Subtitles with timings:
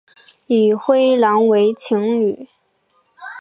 [0.47, 2.47] 与灰狼为情侣。